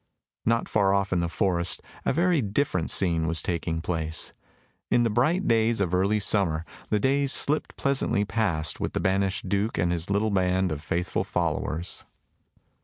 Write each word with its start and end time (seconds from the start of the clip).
Not 0.45 0.67
far 0.67 0.95
off 0.95 1.13
in 1.13 1.19
the 1.19 1.29
forest 1.29 1.79
a 2.05 2.11
very 2.11 2.41
different 2.41 2.89
scene 2.89 3.27
was 3.27 3.43
taking 3.43 3.81
place. 3.81 4.33
In 4.89 5.03
the 5.03 5.11
bright 5.11 5.47
days 5.47 5.79
of 5.79 5.93
early 5.93 6.19
summer 6.19 6.65
the 6.89 6.99
days 6.99 7.31
slipped 7.31 7.77
pleasantly 7.77 8.25
past 8.25 8.79
with 8.79 8.93
the 8.93 8.99
banished 8.99 9.47
Duke 9.47 9.77
and 9.77 9.91
his 9.91 10.09
little 10.09 10.31
band 10.31 10.71
of 10.71 10.81
faithful 10.81 11.23
followers. 11.23 12.07